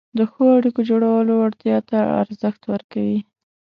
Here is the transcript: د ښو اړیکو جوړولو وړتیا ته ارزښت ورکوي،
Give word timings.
د 0.17 0.19
ښو 0.31 0.43
اړیکو 0.57 0.81
جوړولو 0.89 1.33
وړتیا 1.37 1.77
ته 1.89 1.97
ارزښت 2.21 2.61
ورکوي، 2.71 3.19